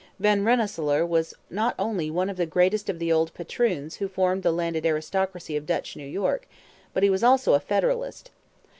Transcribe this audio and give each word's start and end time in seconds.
Van 0.17 0.43
Rensselaer 0.43 1.05
was 1.05 1.35
not 1.51 1.75
only 1.77 2.09
one 2.09 2.27
of 2.27 2.35
the 2.35 2.47
greatest 2.47 2.89
of 2.89 2.97
the 2.97 3.11
old 3.13 3.31
'patroons' 3.35 3.97
who 3.97 4.07
formed 4.07 4.41
the 4.41 4.51
landed 4.51 4.83
aristocracy 4.83 5.55
of 5.55 5.67
Dutch 5.67 5.95
New 5.95 6.07
York, 6.07 6.47
but 6.91 7.03
he 7.03 7.09
was 7.11 7.23
also 7.23 7.53
a 7.53 7.59
Federalist. 7.59 8.31